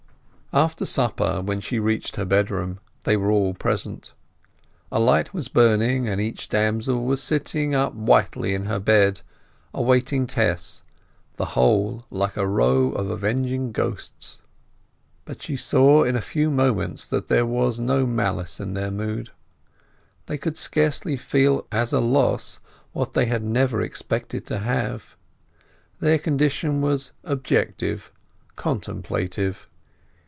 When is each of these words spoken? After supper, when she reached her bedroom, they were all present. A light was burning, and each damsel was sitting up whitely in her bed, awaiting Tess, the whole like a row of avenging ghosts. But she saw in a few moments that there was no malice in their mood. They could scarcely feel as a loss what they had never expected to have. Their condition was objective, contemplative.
After 0.53 0.85
supper, 0.85 1.41
when 1.41 1.61
she 1.61 1.79
reached 1.79 2.17
her 2.17 2.25
bedroom, 2.25 2.81
they 3.05 3.15
were 3.15 3.31
all 3.31 3.53
present. 3.53 4.11
A 4.91 4.99
light 4.99 5.33
was 5.33 5.47
burning, 5.47 6.09
and 6.09 6.19
each 6.19 6.49
damsel 6.49 7.05
was 7.05 7.23
sitting 7.23 7.73
up 7.73 7.93
whitely 7.93 8.53
in 8.53 8.65
her 8.65 8.77
bed, 8.81 9.21
awaiting 9.73 10.27
Tess, 10.27 10.83
the 11.35 11.45
whole 11.55 12.05
like 12.09 12.35
a 12.35 12.45
row 12.45 12.91
of 12.91 13.09
avenging 13.09 13.71
ghosts. 13.71 14.41
But 15.23 15.41
she 15.41 15.55
saw 15.55 16.03
in 16.03 16.17
a 16.17 16.21
few 16.21 16.49
moments 16.51 17.05
that 17.05 17.29
there 17.29 17.45
was 17.45 17.79
no 17.79 18.05
malice 18.05 18.59
in 18.59 18.73
their 18.73 18.91
mood. 18.91 19.29
They 20.25 20.37
could 20.37 20.57
scarcely 20.57 21.15
feel 21.15 21.65
as 21.71 21.93
a 21.93 22.01
loss 22.01 22.59
what 22.91 23.13
they 23.13 23.27
had 23.27 23.41
never 23.45 23.79
expected 23.79 24.45
to 24.47 24.59
have. 24.59 25.15
Their 26.01 26.19
condition 26.19 26.81
was 26.81 27.13
objective, 27.23 28.11
contemplative. 28.57 29.69